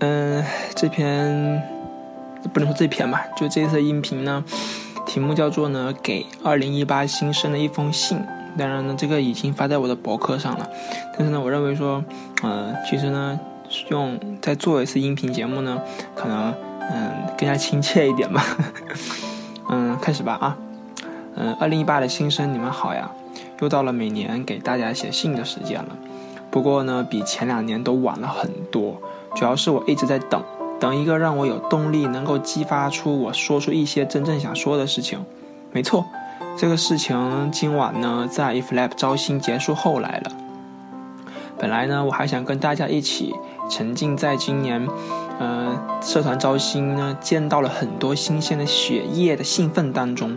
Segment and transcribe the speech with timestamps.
[0.00, 0.42] 嗯，
[0.74, 1.62] 这篇
[2.54, 4.42] 不能说这篇吧，就这次音频呢，
[5.06, 8.18] 题目叫做呢“给二零一八新生的一封信”。
[8.58, 10.68] 当然呢，这个已经发在我的博客上了。
[11.16, 12.02] 但是呢，我认为说，
[12.42, 13.38] 嗯，其实呢，
[13.90, 15.78] 用再做一次音频节目呢，
[16.14, 16.54] 可能
[16.90, 18.42] 嗯更加亲切一点吧。
[19.68, 20.56] 嗯，开始吧啊。
[21.36, 23.10] 嗯，二零一八的新生，你们好呀！
[23.60, 25.96] 又到了每年给大家写信的时间了。
[26.50, 29.00] 不过呢，比前两年都晚了很多。
[29.34, 30.42] 主要是我一直在等，
[30.78, 35.24] 等一个让我有动力，能够激发出我说出一些真正想说的事情。
[35.72, 36.04] 没错。
[36.56, 40.32] 这个事情今晚呢，在 Iflab 招新结束后来了。
[41.56, 43.34] 本来呢，我还想跟大家一起
[43.70, 44.86] 沉浸在今年，
[45.38, 50.36] 呃，社团招新呢见到了很多新鲜的血液的兴奋当中。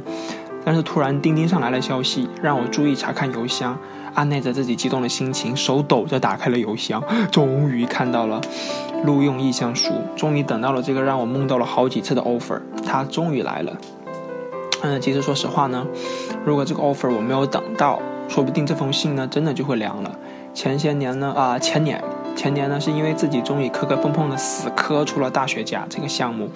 [0.65, 3.77] 但是突然钉钉上来了消息，让我注意查看邮箱，
[4.13, 8.39] 按耐着自己激动的心情，手抖着打开了邮箱，终于看到了
[9.03, 13.77] 录用意向书，终于等到了这个让我梦到了好几次的 offer，它终于来了。
[14.81, 15.85] 嗯，其实说实话呢，
[16.45, 20.11] 如果这个 offer 我没有等到，说不定这封信呢真的就会凉了。
[20.53, 22.03] 前些年呢，啊，前年，
[22.35, 26.49] 前年呢是因为自己终于磕磕碰碰的死磕出了大学家这个项目，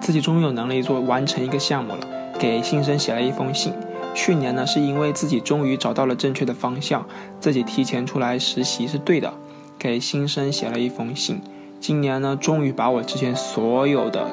[0.00, 2.00] 自己终于有能力做完成一个项目了，
[2.38, 3.72] 给新生写了一封信。
[4.14, 7.06] 去年呢是因为自己终于找到了正确的方向，
[7.40, 9.32] 自己提前出来实习是对的，
[9.78, 11.40] 给新生写了一封信。
[11.80, 14.26] 今年呢终于把我之前所有的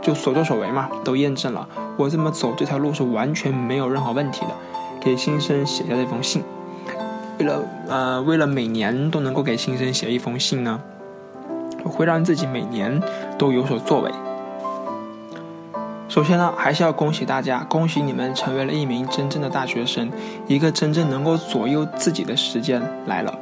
[0.00, 1.68] 就所作所为嘛都验证了。
[1.96, 4.52] 我这么走这条路是完全没有任何问题的，
[5.00, 6.42] 给新生写下这封信。
[7.38, 10.80] 为了呃，为了每年都能够给新生写一封信呢，
[11.84, 13.00] 我会让自己每年
[13.36, 14.10] 都有所作为。
[16.08, 20.10] 首先呢，还是要恭喜大家，恭喜你们成为了一名真正的大学生，
[20.46, 23.38] 一个真正能够左右自己的时间来了。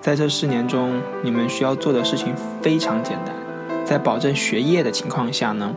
[0.00, 3.34] 在这四年中，你们需要做的事情非常简单，
[3.84, 5.74] 在保证学业的情况下呢。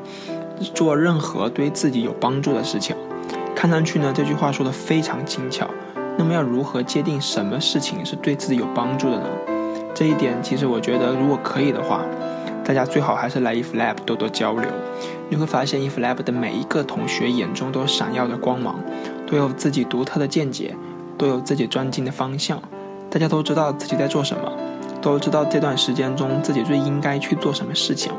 [0.76, 2.96] 做任何对自己有帮助的事情，
[3.56, 5.68] 看上去呢，这句话说的非常精巧。
[6.20, 9.26] 那么要如何界定什么事情是对自己有帮助的呢？
[9.96, 12.06] 这一点其实我觉得，如果可以的话，
[12.64, 14.70] 大家最好还是来 Iflab 多多交流。
[15.30, 18.80] 你会发现 Iflab 的每一个同学眼中都闪耀着光芒，
[19.26, 20.76] 都有自己独特的见解，
[21.18, 22.62] 都有自己专精的方向。
[23.12, 24.50] 大家都知道自己在做什么，
[25.02, 28.14] 都知道这段时间中自己最应该去做什么事情。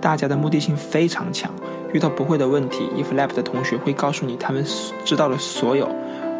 [0.00, 1.48] 大家的目的性非常强。
[1.92, 4.66] 遇到不会的问题，Iflab 的同学会告诉你他们
[5.04, 5.88] 知道的所有。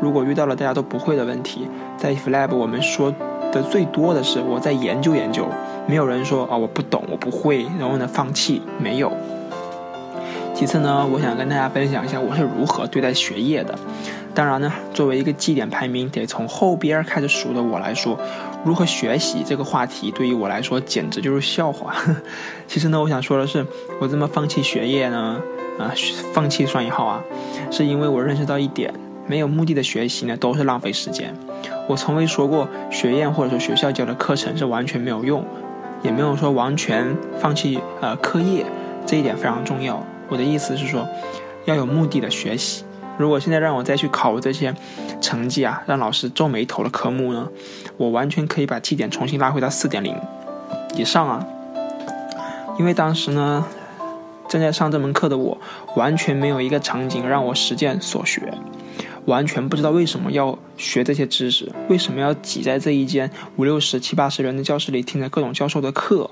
[0.03, 3.15] 如果遇到了大家都不会的问题，在 Iflab 我们说
[3.53, 5.47] 的最多的是我在研究研究，
[5.87, 9.13] 没有人说啊我不懂我不会，然后呢放弃没有。
[10.53, 13.79] 其次呢，我想跟大家分享一下我是如何对待学业的。
[14.35, 18.19] 当然呢，作为一个绩点排名得从后边开始数的我来说，
[18.65, 21.95] 如何学习这个话题对于我来说简直就是笑话。
[22.67, 23.65] 其实呢，我想说的是，
[24.01, 25.41] 我这么放弃学业呢，
[25.79, 25.95] 啊，
[26.33, 27.23] 放弃双引号啊，
[27.71, 28.93] 是因为我认识到一点，
[29.29, 31.33] 没有目的的学习呢都是浪费时间。
[31.87, 35.45] 我从未说过学院或者说学校教的课程是完全没有用，
[36.03, 38.67] 也没有说完全放弃呃课业，
[39.07, 40.05] 这一点非常重要。
[40.29, 41.07] 我的意思是说，
[41.67, 42.83] 要有目的的学习。
[43.17, 44.75] 如果现在让我再去考这些
[45.21, 47.49] 成绩啊，让老师皱眉头的科目呢，
[47.97, 50.15] 我完全可以把绩点重新拉回到四点零
[50.97, 51.47] 以上啊。
[52.79, 53.65] 因为当时呢，
[54.49, 55.57] 正在上这门课的我，
[55.95, 58.53] 完全没有一个场景让我实践所学，
[59.27, 66.31] 完全不知道为什么要学这些知识，为什么要挤在这一间五六十、七八十人的教室里听着各种教授的课，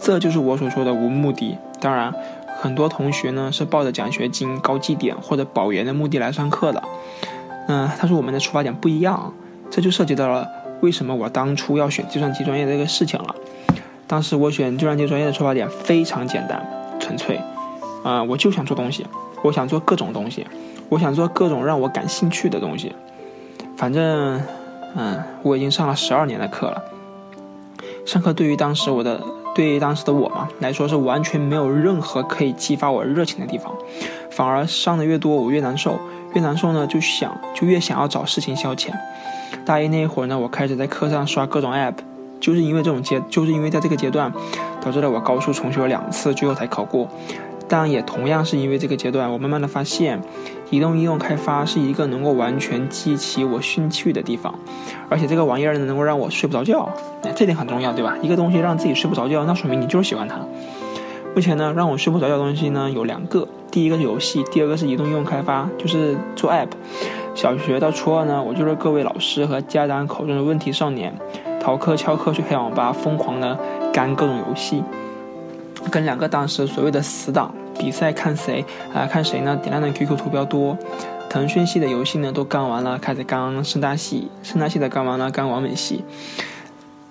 [0.00, 1.58] 这就是我所说的无目的。
[1.80, 2.14] 当然。
[2.60, 6.82] 很多同学呢是抱着奖学金、高绩点或者保研的目的来上课的，
[7.68, 9.32] 嗯，他说我们的出发点不一样，
[9.70, 10.48] 这就涉及到了
[10.80, 13.32] 为什么我当初要选计算机专业这个事情了。
[14.08, 16.60] 当时我选计算机专业的出发点非常简单、
[16.98, 17.40] 纯粹，
[18.02, 19.06] 啊，我就想做东西，
[19.44, 20.44] 我想做各种东西，
[20.88, 22.92] 我想做各种让我感兴趣的东西。
[23.76, 24.42] 反正，
[24.96, 26.82] 嗯，我已经上了十二年的课了，
[28.04, 29.22] 上课对于当时我的。
[29.58, 33.74] 对于当时的我嘛来说，是完全没有任何可以激发我热情的地方，
[34.30, 35.98] 反而上的越多，我越难受，
[36.34, 38.92] 越难受呢，就想就越想要找事情消遣。
[39.64, 41.94] 大一那会儿呢，我开始在课上刷各种 app，
[42.38, 44.32] 就是因为这种阶，就是因为在这个阶段，
[44.80, 47.08] 导致了我高数重修了两次，最后才考过。
[47.68, 50.20] 但也同样是因为这个阶段，我慢慢的发现，
[50.70, 54.54] 移动应用开发是一个能够完全激起我兴趣的地方，
[55.08, 56.88] 而且这个玩意儿呢，能够让我睡不着觉，
[57.36, 58.16] 这点很重要，对吧？
[58.22, 60.36] 一个东西让自己睡不着觉，那说明你就是喜欢它。
[61.34, 66.68] 目前呢，让我睡不着觉的东西呢有两个，第一个是游戏，第二个是移动应用开发，就是做 app。
[67.34, 71.14] 小学到初二呢，我就是各位老师和家长口中的问题少年，
[71.60, 73.56] 逃课翘课去黑网吧，疯狂的
[73.92, 74.82] 干各种游戏。
[75.92, 80.76] 跟两个当时所谓的死党比赛，看谁啊，看谁呢点亮的 QQ 图标多。
[81.30, 86.02] 腾讯系的游戏呢都干完了，开始干盛大系，盛大系的干完了，干完美系。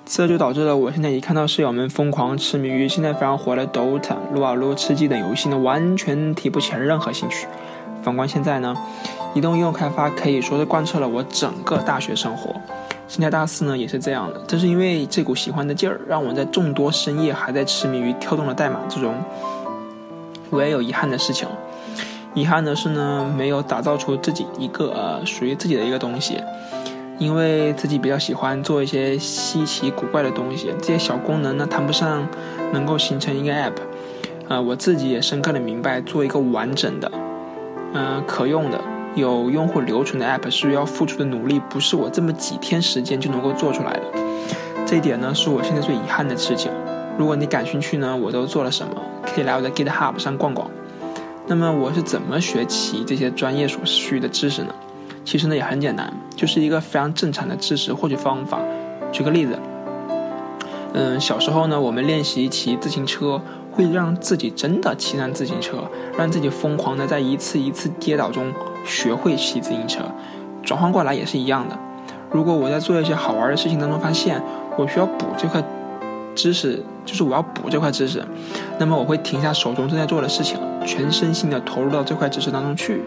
[0.06, 7.46] 这就导致了我现在一看到室友们疯狂痴迷于现在非常火的 DOTA、撸啊撸、吃鸡等游戏呢，完全提不起任何兴趣。
[8.02, 8.74] 反观现在呢，
[9.34, 12.56] 移动应用开发可以说是贯彻了我整个大学生活。
[13.08, 19.13] 现在大四呢也是这样的，正是因为这股喜欢的劲儿，让我在众多深夜还在痴迷于跳动的代码之中。
[20.50, 21.48] 我也有遗憾的事情，
[22.34, 26.42] 遗憾的是呢，没有打造出自己一个呃属于自己的一个东西。
[27.20, 32.28] 因为自己比较喜欢做一些稀奇古怪的东西，这些小功能呢谈不上
[32.72, 33.74] 能够形成一个 app。
[34.48, 37.12] 呃，我自己也深刻的明白，做一个完整的、
[37.94, 38.80] 嗯可用的。
[39.16, 44.04] 有用户留存的 App 需要付出的努力，不是我这么几天时间就能够做出来的。
[44.86, 46.72] 这一点呢，是我现在最遗憾的事情。
[47.18, 48.94] 如果你感兴趣呢，我都做了什么，
[49.38, 50.68] 可以来我的 GitHub 上逛逛。
[51.45, 54.74] 那么我是怎么学习这些专业所需的知识呢？
[55.24, 58.60] 其实呢也很简单，就是一个非常正常的知识获取方法。
[59.12, 59.60] 举个例子，
[60.94, 63.39] 嗯，小时候呢，我们练习骑自行车。
[63.69, 65.78] 会让自己真的骑上自行车，
[66.18, 68.51] 让自己疯狂的在一次一次跌倒中
[68.84, 70.01] 学会骑自行车。
[70.63, 71.78] 转换过来也是一样的。
[72.31, 74.42] 如果我在做一些好玩的事情当中发现
[74.80, 75.63] 我需要补这块
[76.38, 78.24] 知识，就是我要补这块知识，
[78.78, 83.01] 那么我会停下手中正在做的事情，全身心的投入到这块知识当中去。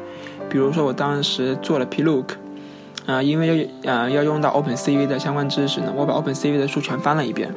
[0.50, 2.24] 比如说我当时做了 Plook，
[3.06, 7.54] 啊，因为要啊要用到 OpenCV 的相关知识呢，我把 OpenCV 的书全翻了一遍。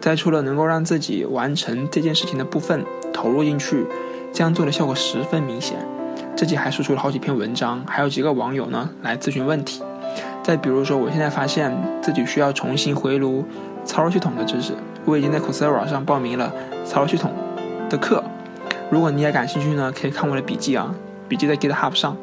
[0.00, 3.84] 摘出了能够让自己完成这件事情的部分，投入进去，
[4.32, 5.76] 这样做的效果十分明显。
[6.36, 9.82] 自己还输出了好几篇文章，还有几个网友呢来咨询问题。
[10.44, 13.44] 再比如说，我现在发现自己需要重新回炉
[13.86, 14.74] 操作系统的知识，
[15.04, 16.52] 我已经在 Coursera 上报名了
[16.84, 17.32] 操作系统
[17.88, 18.22] 的课。
[18.90, 20.94] 如果你也感兴趣呢，可以看我的笔记啊，
[21.28, 22.16] 笔记在 GitHub 上。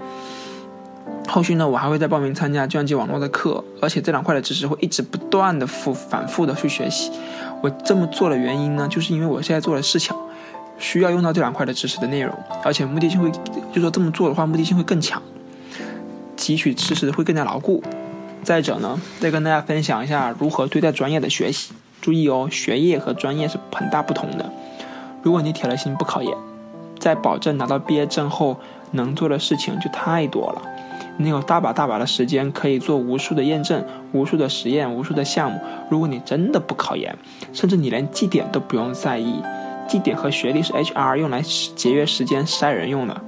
[1.28, 7.12] 后续呢，我还会再报名参加计算机网络的课，而且这两块的知识会一直不断的复反复的去学习。
[7.62, 10.16] 我这么做的原因呢，就是因为我现在做的事情
[10.78, 12.32] 需要用到这两块的知识的内容，
[12.64, 13.32] 而且目的性会，
[13.74, 15.20] 就说这么做的话，目的性会更强，
[16.38, 17.82] 汲取知识会更加牢固。
[18.44, 21.74] 再者呢，再跟大家分享一下如何对待专业的学习。
[22.02, 24.52] 注意哦，学业和专业是很大不同的。
[25.22, 26.36] 如果你铁了心不考研，
[27.00, 28.58] 在保证拿到毕业证后，
[28.92, 30.62] 能做的事情就太多了。
[31.18, 35.60] 你有大把大把的时间可以做无数的验证、无数的实验、无数的项目。
[35.90, 37.16] 如果你真的不考研，
[37.54, 39.42] 甚至你连绩点都不用在意，
[39.88, 43.22] 绩点和学历是 HR 用来节约时间筛人用的。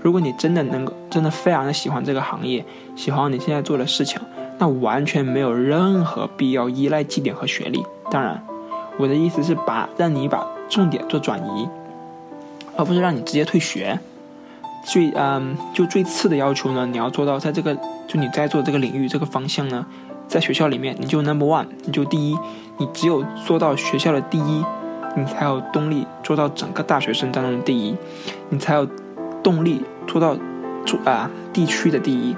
[0.00, 2.64] 如果你真的能够，真的非常的喜欢这个行业，
[2.94, 4.20] 喜欢你现在做的事情，
[4.58, 7.84] 那完全没有任何必要依赖绩点和学历。
[8.10, 8.42] 当然，
[8.98, 11.68] 我的意思是把让你把重点做转移，
[12.76, 13.98] 而不是让你直接退学。
[14.84, 17.74] 最嗯，就最次的要求呢，你要做到在这个
[18.06, 19.86] 就你在做这个领域这个方向呢，
[20.28, 22.36] 在学校里面你就 number one，你就第一，
[22.76, 24.62] 你只有做到学校的第一，
[25.16, 27.96] 你才有动力做到整个大学生当中的第一，
[28.50, 28.86] 你才有
[29.42, 30.36] 动力做到
[30.84, 32.36] 做啊地区的第一，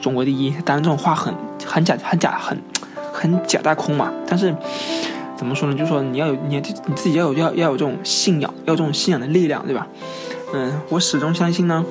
[0.00, 1.34] 中国第一，当然这种话很
[1.66, 2.56] 很假很假很
[3.12, 4.54] 很假大空嘛，但是
[5.36, 5.74] 怎么说呢？
[5.76, 6.56] 就说你要有你
[6.86, 9.86] 你自己要有要要有这种信仰，要这种信仰的力量，对吧？
[10.54, 11.84] 嗯，我始终相信呢，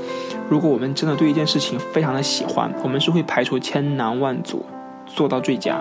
[0.49, 4.65] 如果我们真的对一件事情非常的喜欢，我们是会排除千难万阻
[5.05, 5.79] 做到最佳。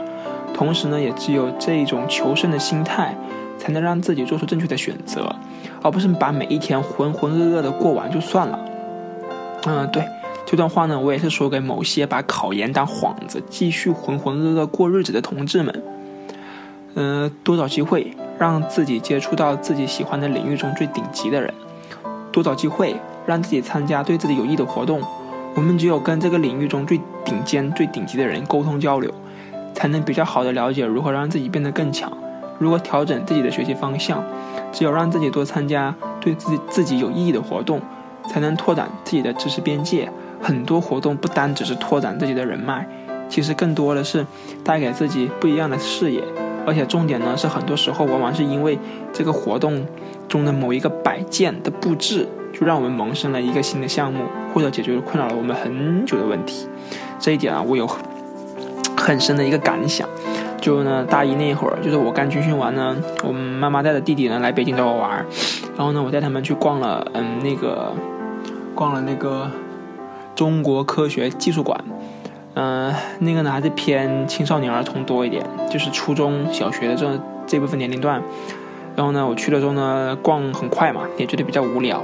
[0.52, 3.16] 同时呢，也只有这种求胜的心态，
[3.59, 5.35] 才能让自己做出正确的选择，
[5.83, 8.59] 而不是把每一天浑浑噩噩的过完就算了。
[9.66, 10.06] 嗯，对，
[10.47, 15.83] 这段话呢，我也是说给某些把考研当幌子，继续浑浑噩噩过日子的同志们。
[16.95, 21.53] 嗯，多找机会，让自己接触到自己喜欢的领域中最顶级的人。
[22.31, 22.95] 多找机会，
[23.26, 25.03] 让自己参加对自己有益的活动。
[25.57, 29.12] 我们只有跟这个领域中最顶尖、最顶级的人沟通交流，
[29.75, 32.12] 才能比较好的了解如何让自己变得更强，
[32.61, 34.23] 如何调整自己的学习方向。
[34.73, 37.81] 只有让自己多参加对自己自己有意义的活动，
[38.28, 40.11] 才能拓展自己的知识边界。
[40.42, 42.87] 很多活动不单只是拓展自己的人脉，
[43.28, 44.26] 其实更多的是
[44.62, 46.23] 带给自己不一样的视野。
[46.66, 48.78] 而且重点呢是，很多时候往往是因为
[49.12, 49.87] 这个活动。
[50.28, 56.66] 中的某一个摆件的布置，就让我们萌生了一个新的项目，或者解决了困扰了我们很久的问题。
[57.21, 57.88] 这一点啊，我有
[58.97, 60.09] 很深的一个感想。
[60.61, 65.25] 就呢，大一那会儿，就是我刚军训完呢，我们妈妈带着弟弟呢来北京找我玩，
[65.76, 67.92] 然后呢，我带他们去逛了，嗯，那个
[68.76, 69.50] 逛了那个
[70.35, 71.83] 中国科学技术馆，
[72.54, 78.23] 嗯，那个呢还是偏青少年儿童多一点，就是初中小学的这这部分年龄段。
[78.95, 82.02] 然后呢，我去了之后呢，逛很快嘛，也觉得比较无聊。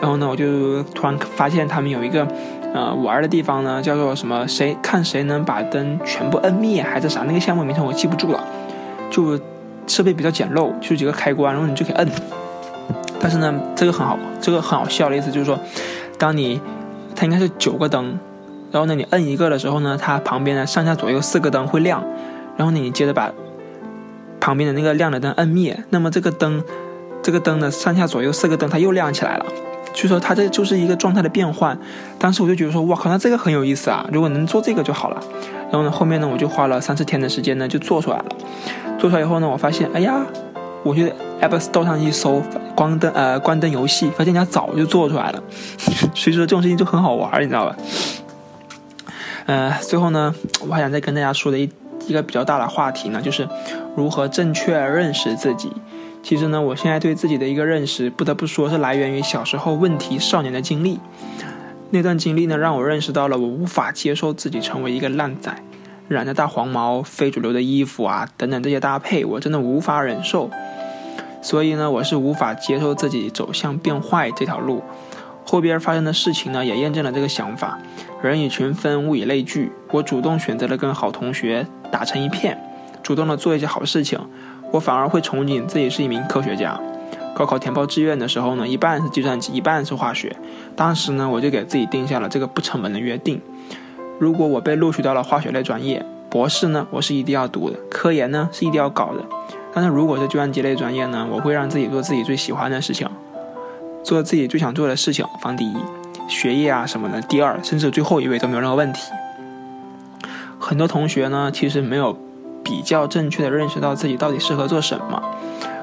[0.00, 2.26] 然后呢，我就突然发现他们有一个，
[2.74, 4.46] 呃，玩的地方呢，叫做什么？
[4.46, 7.22] 谁看谁能把灯全部摁灭，还是啥？
[7.26, 8.44] 那个项目名称我记不住了。
[9.10, 9.40] 就
[9.86, 12.08] 设备比较简陋，就几个开关，然后你就可以摁。
[13.18, 15.58] 但是呢，这个很好，这个很好笑的意思就是说，
[16.24, 16.58] 当你
[17.14, 18.18] 它应该是九个灯，
[18.72, 22.02] 然后呢，你摁一个的时候呢，它旁边的上下左右四个灯会亮，
[22.56, 23.30] 然后呢，你接着把。
[24.40, 26.62] 旁边的那个亮的灯摁灭，那么这个灯，
[27.22, 29.46] 这个灯的上下左右四个灯它又亮起来了，
[29.94, 31.78] 所以说它这就是一个状态的变换。
[32.18, 34.06] 当时我就觉得说，哇靠，那这个很有意思啊！
[34.12, 35.22] 如果能做这个就好了。
[35.70, 38.24] 然后呢，后面呢我就花了三四天的时间呢就做出来了。
[38.98, 40.20] 做出来以后呢，我发现，哎呀，
[40.84, 42.40] 我去 App Store 上一搜
[42.76, 45.42] 关灯呃关灯游戏，发现人家早就做出来了。
[46.14, 47.76] 所以说这种事情就很好玩，你知道吧？
[49.46, 50.32] 呃，最后呢，
[50.68, 51.68] 我还想再跟大家说的一
[52.06, 53.48] 一个比较大的话题呢，就是。
[53.96, 55.70] 如何正确认识自己？
[56.20, 60.98] 其实呢，我现在对自己的一个认识，不得不说是来源于小时候问题少年的经历。
[61.90, 65.54] 那段经历呢，让我认识到了我无法接受自己成为一个烂仔，
[66.08, 70.50] 染着大黄毛、非主流的衣服啊等等这些搭配，我真的无法忍受。
[71.44, 74.82] 所以呢，我是无法接受自己走向变坏这条路。
[75.44, 77.78] 后边发生的事情呢，也验证了这个想法。
[78.22, 82.58] 人以群分，物以类聚，我主动选择了跟好同学打成一片。
[83.02, 84.18] 主动的做一些好事情，
[84.72, 86.80] 我反而会憧憬自己是一名科学家。
[87.36, 90.34] 高考填报志愿的时候呢，一半是计算机，一半是化学。
[90.74, 93.38] 当时呢，我就给自己定下了这个不成文的约定：
[94.18, 99.22] 如果我被录取到了化学类专业，博士呢，我是一定要读的，科研呢是一定要搞的。
[99.74, 103.08] 但是如果是计算机类专业呢，我会让自己做自己最喜欢的事情，
[104.02, 105.74] 做自己最想做的事情，放第一，
[106.28, 109.10] 学业啊什么的第二，甚至最后一位都没有任何问题。
[110.58, 112.16] 很多同学呢，其实没有。
[112.66, 115.22] 比较正确的认识到自己到底适合做什么，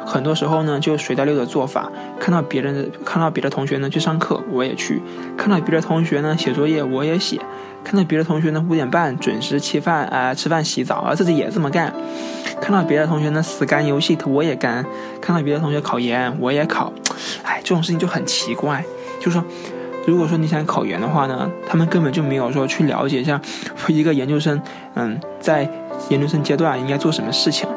[0.03, 4.95] 很多时候呢就随大流的做法，看到别人的看到别的同学呢去上课，我也去；
[5.37, 7.37] 看到别的同学呢写作业，我也写；
[7.83, 11.91] 看到别的同学呢五点半准时吃饭啊吃饭洗澡啊自己也这么干；
[12.61, 14.83] 看到别的同学呢死干游戏，我也干；
[15.19, 16.93] 看到别的同学考研，我也考。
[17.43, 18.85] 哎，这种事情就很奇怪，
[19.19, 19.43] 就说。
[20.07, 23.39] 如果说你想考研的话呢，他们根本就没有说去了解一下
[23.87, 24.59] 一个研究生，
[24.95, 25.69] 嗯，在
[26.09, 27.69] 研究生阶段应该做什么事情。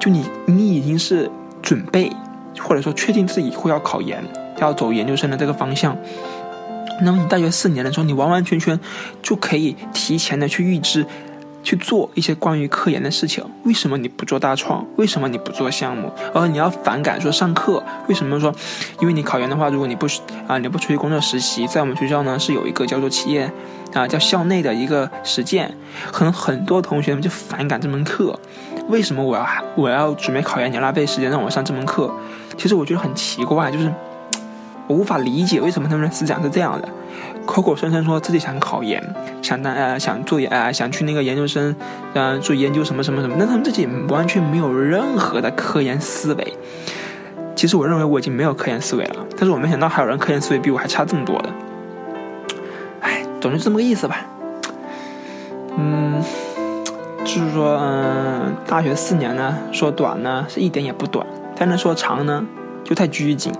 [0.00, 1.30] 就你，你已经是
[1.62, 2.10] 准备
[2.58, 4.20] 或者说确定自己会要考研，
[4.58, 5.96] 要走研究生的这个方向，
[7.02, 8.80] 那么你大学四年的时候，你完完全全
[9.22, 11.06] 就可以提前的去预知。
[11.62, 14.84] 去做一些关于科研的事情，为什么你不做大创？
[14.96, 16.10] 为什么你不做项目？
[16.34, 17.82] 而你要反感说上课？
[18.08, 18.52] 为什么说？
[19.00, 20.06] 因为你考研的话，如果你不
[20.48, 23.50] 啊你不出去工作实习，在我们学校呢是有一个叫做企业
[23.92, 25.74] 啊叫校内的一个实践，
[26.10, 28.38] 可能很多同学们就反感这门课。
[28.88, 32.10] 为什么我要我要准备考研，你要浪费时间让我上这门课？
[32.56, 33.92] 其实我觉得很奇怪，就是
[34.86, 36.88] 我无法理解为什么他们的思想是这样的。
[37.46, 39.02] 口口声声说自己想考研，
[39.42, 41.74] 想当呃想做呃想去那个研究生，
[42.14, 46.54] 嗯做研究什么什么什么，那他们自己完全没有任何的科研思维。
[47.56, 51.48] 其实我认为我已经没有科研思维了，但是我没想到还有人科研思维比我还差这么多的。
[53.00, 54.24] 哎，总之这么个意思吧。
[55.76, 56.22] 嗯，
[57.24, 62.44] 就是说，嗯，大学四年呢，说短呢是一点也不短，但是说长呢
[62.84, 63.52] 就太拘谨。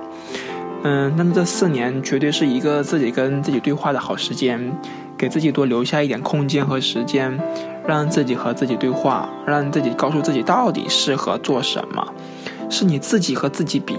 [0.82, 4.58] 嗯，但是这四年绝对是一个自己跟自己对话的好时间，
[5.16, 7.38] 给自己多留下一点空间和时间，
[7.86, 12.06] 让自己和自己对话，让自己告诉自己到底适合做什么，
[12.70, 13.94] 是你自己和自己比，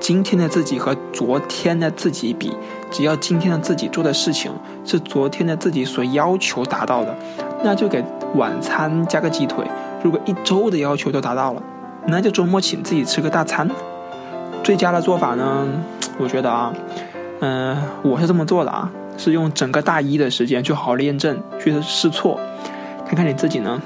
[0.00, 2.50] 今天的自己和昨天的自己比，
[2.90, 4.50] 只要今天的自己做的事情
[4.86, 7.14] 是昨天的自己所要求达到的，
[7.62, 8.02] 那就给
[8.36, 9.66] 晚餐加个鸡腿；
[10.02, 11.62] 如果一周的要求都达到了，
[12.06, 13.68] 那就周末请自己吃个大餐。
[14.64, 15.66] 最佳的做法呢？
[16.18, 16.72] 我觉得啊，
[17.40, 22.38] 嗯，我是这么做的啊，是用整个大一的时间去好好验证，去试错，
[23.06, 23.80] 看看你自己呢，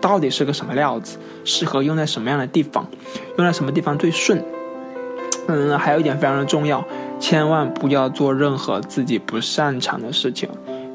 [0.00, 2.86] 到底是个什么料子，适合用在什么样的地方，
[3.38, 4.42] 用在什么地方最顺。
[5.46, 6.84] 嗯，还有一点非常的重要，
[7.20, 10.48] 千万不要做任何自己不擅长的事情，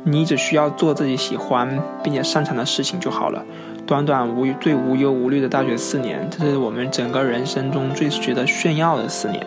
[0.03, 3.43] 你只需要做自己喜欢并且擅长的事情就好了。
[3.85, 9.45] 短短无最无忧无虑的大学四年，这是我们整个人生中最值得炫耀的四年。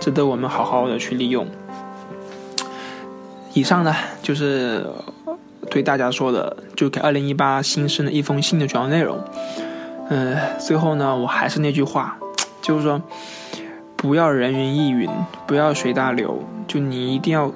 [0.00, 1.46] 值得我们好好的去利用。
[3.52, 4.86] 以上呢，就是
[5.70, 9.18] 对大家说的，就给二零一八新生的一封信的主要内容。
[10.08, 12.16] 嗯，最后呢，我还是那句话，
[12.62, 13.00] 就是说，
[13.94, 15.08] 不要人云亦云，
[15.46, 17.52] 不要随大流，就你一定要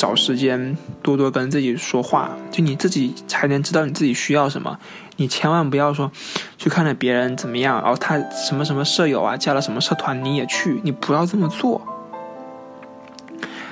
[0.00, 4.78] 找时间多多跟自己说话，就你自己才能知道你自己需要什么。
[5.16, 6.10] 你千万不要说
[6.56, 11.82] 去看着别人怎么样，哦，他什么什么舍友啊，加了什么社团你也去，你不要这么做。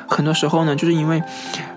[0.07, 1.23] 很多时候呢，就是因为，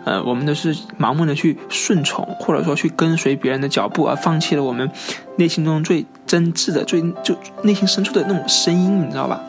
[0.04, 4.92] 呃，我们都是盲目的去顺从，或者说去跟随别人的脚步，而放弃了我们
[5.38, 9.42] 内心中最真挚的、最就内心深处的那种声音，你知道吧？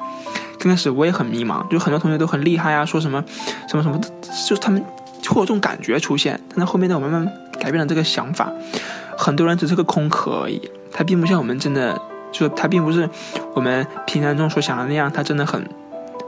[0.63, 3.23] 刚开始我也很迷茫，就很多同学都很厉害啊，说什么
[3.67, 3.99] 什么什么，
[4.47, 4.81] 就是他们
[5.29, 6.41] 会有这种感觉出现。
[6.51, 7.29] 但是后面呢，我慢慢
[7.59, 8.49] 改变了这个想法。
[9.19, 12.01] 很多人只是个空壳而已，他并不像我们真的，
[12.31, 13.11] 就他并不是
[13.55, 15.69] 我们平常中所想的那样，他真的很，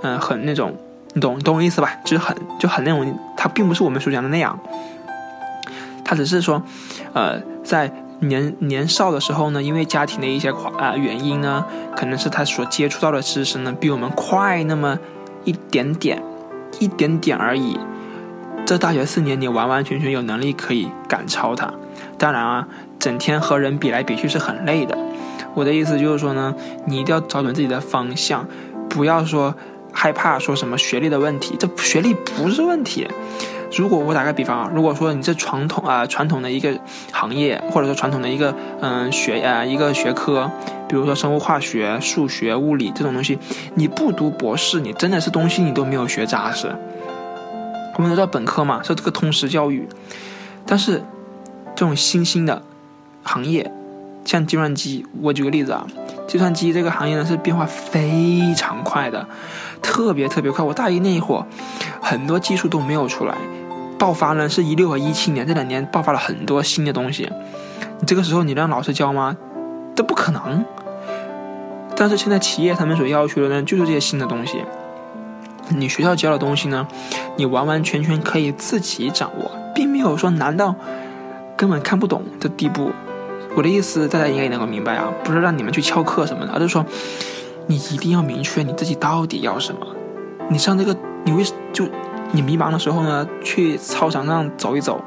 [0.03, 0.77] 嗯，很那种，
[1.13, 1.93] 你懂，懂我意思吧？
[2.05, 4.59] 就是很就很那种，他并不是我们所讲的那样。
[6.05, 6.61] 他只是说，
[7.13, 7.89] 呃，在。
[8.25, 11.65] 年年少的时候呢，因为家庭的一些啊原因呢，
[11.97, 14.99] 可能是他所接触到的知识呢比我们快那么
[15.45, 16.23] 一点点，
[16.79, 17.79] 一点点而已。
[18.67, 21.73] 这大学四年，你完完全全有能力可以赶超他。
[22.17, 22.67] 当然啊，
[22.99, 24.97] 整天和人比来比去是很累的。
[25.55, 26.55] 我的意思就是说呢，
[26.87, 28.47] 你一定要找准自己的方向，
[28.89, 29.55] 不要说
[29.93, 33.07] 害怕说什么学历的问题，这学历不是问题。
[33.77, 36.79] 如果我打个比方啊，如果说你这传统啊传统的一个
[37.13, 40.51] 行业，或者说传统的一个嗯学啊一个学科，
[40.89, 43.39] 比如说生物化学、数学、物理这种东西，
[43.75, 46.75] 你不读博士，你真的是东西你都没有学扎实。
[47.97, 49.89] 我们都知道本科嘛是这个通识教育，
[50.67, 51.03] 但是
[51.75, 52.63] 这种新兴的
[53.23, 53.71] 行业，
[54.25, 55.87] 像计算机，我举个例子啊，
[56.27, 59.27] 计算机这个行业呢是变化非常快的，
[59.81, 60.65] 特别特别快。
[60.65, 61.47] 我大一那一会儿，
[62.01, 63.35] 很多技术都没有出来。
[63.99, 67.31] 爆发呢是一六和一七年这两年爆发了很多新的东西，
[68.01, 69.37] 你这个时候你让老师教吗？
[69.95, 70.65] 这不可能。
[71.97, 74.63] 但是现在企业他们所要求的呢就是这些新的东西，
[75.69, 76.87] 你学校教的东西呢，
[77.37, 80.75] 你完完全全可以自己掌握，并没有说难到
[81.57, 82.91] 根本看不懂的地步。
[83.57, 86.85] 我的意思大家应该也能够明白啊，不是让你们去翘课什么的，而是说
[87.69, 89.87] 你一定要明确你自己到底要什么。
[90.51, 91.89] 你上这个你为就。
[92.35, 95.01] 你迷茫的时候呢，去操场上走一走，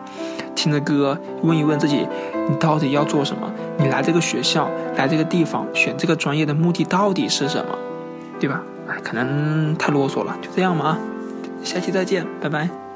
[0.55, 2.07] 听着歌，问一问自己，
[2.49, 3.51] 你到底要做什么？
[3.77, 7.77] 你来这个学校，来这个地方，选这个专业的目的到底是什么？
[8.39, 8.63] 对吧？
[8.87, 10.97] 哎，可能太啰嗦了，就这样吧啊，
[11.63, 12.86] 下期再见，拜拜。